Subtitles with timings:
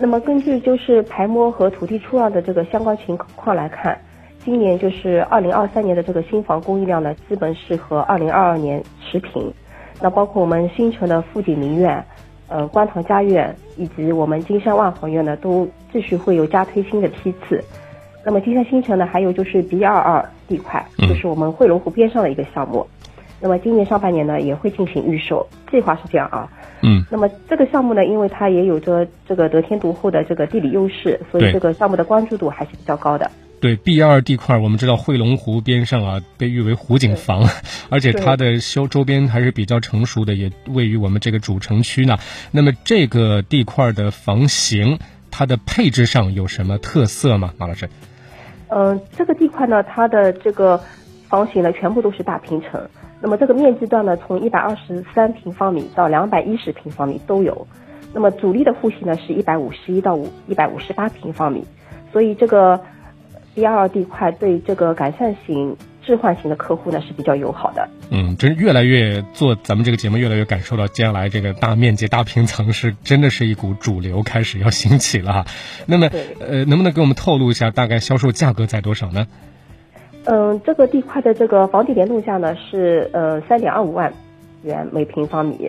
[0.00, 4.00] 那么根据就是排摸和土地出让的这个相关情况来看，
[4.42, 9.52] 今年就是二零二三年的这个新房供应量呢，基本是和二零二二年持平。
[10.00, 12.02] 那包括我们新城的富锦名苑、
[12.48, 17.62] 呃观塘佳苑以及我们金山万豪苑呢，都继续会有加推新的批次。
[18.24, 22.86] 那么金山新城呢，还有就是 B 二二地块，就是我们汇龙湖边上的一个项目。
[23.38, 26.48] 那么今年上半年呢，也会进行预售，计划是这样啊。
[26.82, 27.04] 嗯。
[27.10, 33.30] 那么这个项目呢，因为它也有着这个得天独厚的这个地理优势，所以这个项目的关注度还是比较高的。
[33.60, 37.46] 对 B 二地块，我们知道汇龙湖边上啊，被誉为湖景房，
[37.90, 42.16] 而且它的修周边还是比较成熟的，也位于我们这个主城区呢。
[42.52, 44.98] 那么这个地块的房型，
[45.30, 47.52] 它的配置上有什么特色吗？
[47.58, 47.90] 马老师？
[48.68, 50.80] 嗯，这个地块呢，它的这个
[51.28, 52.88] 房型呢，全部都是大平层。
[53.22, 57.66] 那么这个面积段呢，从一百二十三平方米到两百一十平方米都有。
[58.12, 61.64] 那么主力的户型呢，是一百五十一到五一百五十八平方米。
[62.12, 62.80] 所以这个
[63.54, 67.88] B 二地块对这个改善型、置换型的客户呢是比较友好的。
[68.10, 75.44] 嗯，真越来越做咱们这个节目，越来越感受到接下来这个大面积大平层是真的是一股主流开始要兴起了哈。
[75.86, 79.26] 那么呃，能不能给我们透露一下大概销售价格在多少呢？
[80.24, 84.12] 嗯，这个地块的这个房地联动价呢是呃三点二五万
[84.62, 85.68] 元每平方米。